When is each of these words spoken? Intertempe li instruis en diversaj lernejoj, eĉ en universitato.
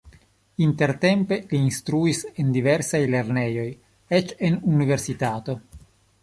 Intertempe 0.67 1.37
li 1.51 1.59
instruis 1.65 2.21
en 2.43 2.49
diversaj 2.55 3.03
lernejoj, 3.17 3.67
eĉ 4.21 4.33
en 4.49 4.59
universitato. 4.73 5.59